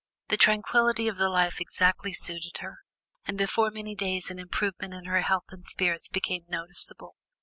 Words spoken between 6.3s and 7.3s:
noticeable.